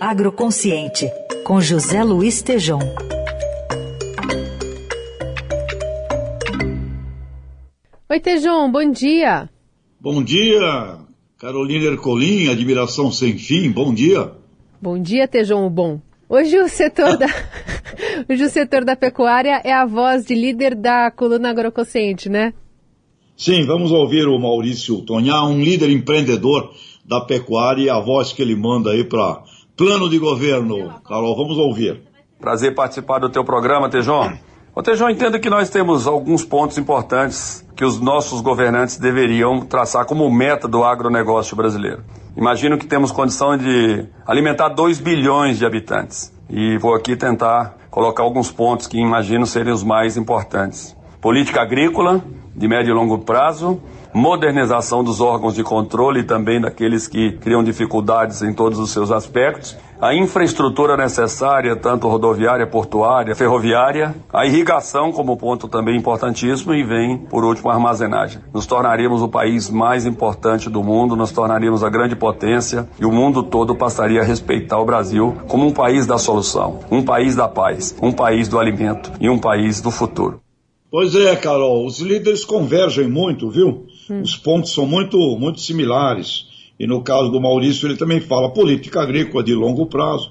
[0.00, 1.10] Agroconsciente,
[1.44, 2.80] com José Luiz Tejom.
[8.08, 9.48] Oi, Tejom, bom dia.
[10.00, 10.98] Bom dia,
[11.38, 14.32] Carolina Ercolim, admiração sem fim, bom dia.
[14.80, 16.00] Bom dia, Tejom, bom.
[16.28, 17.26] Hoje o setor da...
[18.28, 22.52] Hoje o setor da pecuária é a voz de líder da coluna agroconsciente, né?
[23.36, 26.70] Sim, vamos ouvir o Maurício Tonhá, um líder empreendedor
[27.04, 29.42] da pecuária e a voz que ele manda aí para
[29.76, 30.94] plano de governo.
[31.06, 32.00] Carol, vamos ouvir.
[32.40, 34.32] Prazer participar do teu programa, Tejon.
[34.74, 40.06] Ô, Tejon, entendo que nós temos alguns pontos importantes que os nossos governantes deveriam traçar
[40.06, 42.02] como meta do agronegócio brasileiro.
[42.34, 46.32] Imagino que temos condição de alimentar 2 bilhões de habitantes.
[46.48, 50.95] E vou aqui tentar colocar alguns pontos que imagino serem os mais importantes.
[51.20, 52.22] Política agrícola,
[52.54, 53.80] de médio e longo prazo,
[54.16, 59.10] modernização dos órgãos de controle e também daqueles que criam dificuldades em todos os seus
[59.10, 66.82] aspectos, a infraestrutura necessária, tanto rodoviária, portuária, ferroviária, a irrigação como ponto também importantíssimo e
[66.82, 68.40] vem, por último, a armazenagem.
[68.54, 73.12] Nos tornaríamos o país mais importante do mundo, nos tornaríamos a grande potência e o
[73.12, 77.48] mundo todo passaria a respeitar o Brasil como um país da solução, um país da
[77.48, 80.45] paz, um país do alimento e um país do futuro.
[80.90, 83.86] Pois é, Carol, os líderes convergem muito, viu?
[84.08, 84.22] Hum.
[84.22, 86.46] Os pontos são muito, muito similares.
[86.78, 90.30] E no caso do Maurício, ele também fala política agrícola de longo prazo,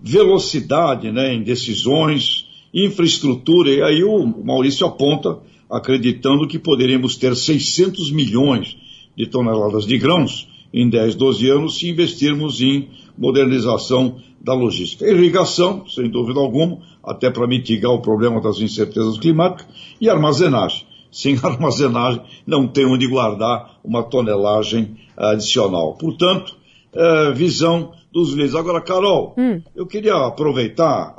[0.00, 3.70] velocidade né, em decisões, infraestrutura.
[3.70, 5.38] E aí o Maurício aponta,
[5.68, 8.76] acreditando que poderíamos ter 600 milhões
[9.16, 12.88] de toneladas de grãos em 10, 12 anos se investirmos em
[13.18, 15.06] modernização da logística.
[15.06, 19.66] Irrigação, sem dúvida alguma, até para mitigar o problema das incertezas climáticas,
[20.00, 20.86] e armazenagem.
[21.10, 25.94] Sem armazenagem, não tem onde guardar uma tonelagem adicional.
[25.94, 26.54] Portanto,
[26.92, 28.54] é, visão dos líderes.
[28.54, 29.60] Agora, Carol, hum.
[29.74, 31.14] eu queria aproveitar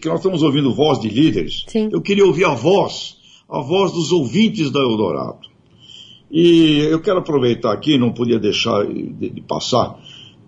[0.00, 1.64] que nós estamos ouvindo voz de líderes.
[1.68, 1.88] Sim.
[1.92, 3.16] Eu queria ouvir a voz,
[3.48, 5.46] a voz dos ouvintes da Eldorado.
[6.30, 9.98] E eu quero aproveitar aqui, não podia deixar de, de passar,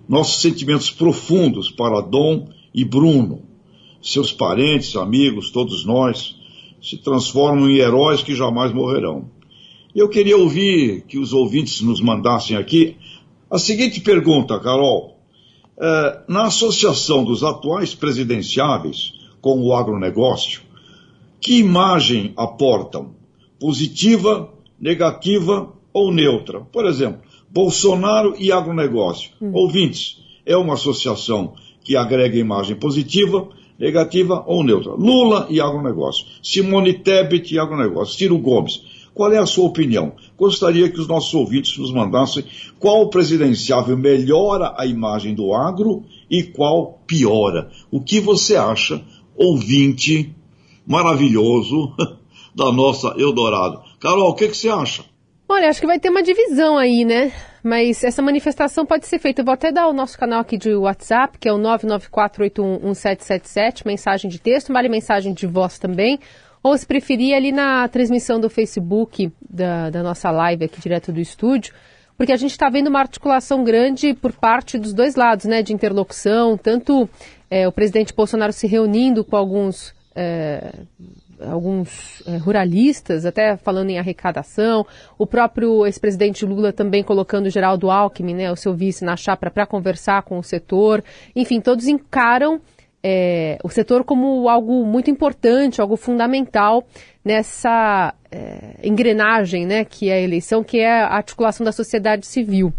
[0.09, 3.43] nossos sentimentos profundos para Dom e Bruno.
[4.01, 6.37] Seus parentes, amigos, todos nós,
[6.81, 9.31] se transformam em heróis que jamais morrerão.
[9.95, 12.97] Eu queria ouvir que os ouvintes nos mandassem aqui
[13.51, 15.19] a seguinte pergunta, Carol.
[15.81, 20.63] É, na associação dos atuais presidenciáveis com o agronegócio,
[21.41, 23.15] que imagem aportam?
[23.61, 26.61] Positiva, negativa ou neutra?
[26.61, 29.31] Por exemplo, Bolsonaro e agronegócio.
[29.41, 29.51] Hum.
[29.53, 33.49] Ouvintes, é uma associação que agrega imagem positiva,
[33.79, 34.93] negativa ou neutra.
[34.93, 36.27] Lula e agronegócio.
[36.43, 38.19] Simone Tebet e agronegócio.
[38.19, 38.83] Ciro Gomes.
[39.15, 40.13] Qual é a sua opinião?
[40.37, 42.45] Gostaria que os nossos ouvintes nos mandassem
[42.79, 47.69] qual presidenciável melhora a imagem do agro e qual piora.
[47.91, 49.03] O que você acha,
[49.37, 50.33] ouvinte
[50.87, 51.95] maravilhoso
[52.55, 53.81] da nossa Eldorado?
[53.99, 55.05] Carol, o que, que você acha?
[55.51, 57.33] Olha, acho que vai ter uma divisão aí, né?
[57.65, 59.41] Mas essa manifestação pode ser feita.
[59.41, 64.31] Eu vou até dar o nosso canal aqui de WhatsApp, que é o 994811777, mensagem
[64.31, 66.21] de texto, vale mensagem de voz também.
[66.63, 71.21] Ou se preferir, ali na transmissão do Facebook da, da nossa live aqui direto do
[71.21, 71.73] estúdio,
[72.17, 75.73] porque a gente está vendo uma articulação grande por parte dos dois lados, né, de
[75.73, 77.09] interlocução, tanto
[77.51, 80.75] é, o presidente Bolsonaro se reunindo com alguns é,
[81.41, 88.35] alguns é, ruralistas, até falando em arrecadação, o próprio ex-presidente Lula também colocando Geraldo Alckmin,
[88.35, 91.03] né, o seu vice, na chapa para conversar com o setor.
[91.35, 92.61] Enfim, todos encaram
[93.03, 96.85] é, o setor como algo muito importante, algo fundamental
[97.25, 102.73] nessa é, engrenagem né, que é a eleição, que é a articulação da sociedade civil.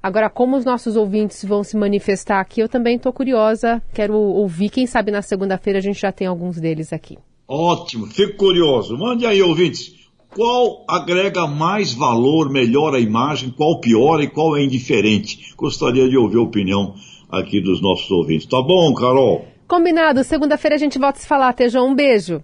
[0.00, 4.70] Agora, como os nossos ouvintes vão se manifestar aqui, eu também estou curiosa, quero ouvir.
[4.70, 7.18] Quem sabe na segunda-feira a gente já tem alguns deles aqui.
[7.48, 8.98] Ótimo, fico curioso.
[8.98, 9.96] Mande aí, ouvintes.
[10.28, 15.54] Qual agrega mais valor, melhora a imagem, qual piora e qual é indiferente?
[15.56, 16.94] Gostaria de ouvir a opinião
[17.30, 18.46] aqui dos nossos ouvintes.
[18.46, 19.48] Tá bom, Carol?
[19.66, 20.22] Combinado.
[20.22, 21.52] Segunda-feira a gente volta a se falar.
[21.54, 22.42] Tejão, um beijo.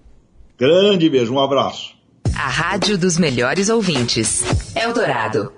[0.58, 1.94] Grande beijo, um abraço.
[2.34, 4.75] A rádio dos melhores ouvintes.
[4.75, 5.52] Eldorado.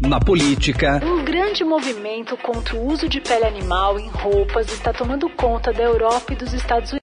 [0.00, 0.98] Na política.
[1.04, 5.82] Um grande movimento contra o uso de pele animal em roupas está tomando conta da
[5.82, 6.98] Europa e dos Estados Unidos.